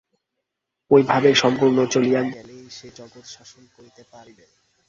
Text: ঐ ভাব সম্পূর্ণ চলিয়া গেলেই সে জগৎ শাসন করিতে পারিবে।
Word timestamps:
ঐ 0.91 0.97
ভাব 1.03 1.23
সম্পূর্ণ 1.35 1.77
চলিয়া 1.93 2.21
গেলেই 2.29 2.65
সে 2.69 2.87
জগৎ 2.99 3.25
শাসন 3.27 3.63
করিতে 3.75 4.01
পারিবে। 4.11 4.45